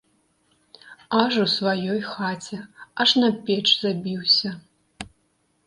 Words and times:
Аж 1.23 1.33
у 1.43 1.45
сваёй 1.57 1.99
хаце, 2.13 2.59
аж 3.05 3.09
на 3.21 3.29
печ 3.45 3.61
забіўся! 3.83 4.49